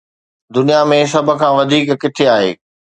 [0.55, 2.51] دنيا ۾ سڀ کان وڌيڪ ڪٿي آهي؟